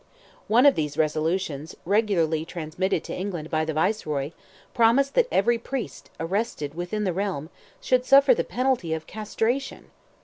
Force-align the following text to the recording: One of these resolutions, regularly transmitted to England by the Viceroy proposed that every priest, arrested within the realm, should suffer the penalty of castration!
One 0.47 0.65
of 0.65 0.73
these 0.73 0.97
resolutions, 0.97 1.75
regularly 1.85 2.43
transmitted 2.43 3.03
to 3.03 3.13
England 3.15 3.51
by 3.51 3.65
the 3.65 3.73
Viceroy 3.75 4.31
proposed 4.73 5.13
that 5.13 5.27
every 5.31 5.59
priest, 5.59 6.09
arrested 6.19 6.73
within 6.73 7.03
the 7.03 7.13
realm, 7.13 7.51
should 7.79 8.03
suffer 8.03 8.33
the 8.33 8.43
penalty 8.43 8.95
of 8.95 9.05
castration! 9.05 9.91